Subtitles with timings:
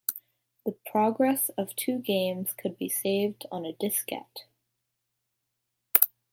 [0.65, 4.45] The progress of two games could be saved on a diskette.